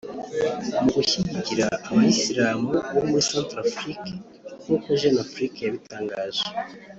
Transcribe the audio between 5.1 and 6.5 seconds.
Afrique yabitangaje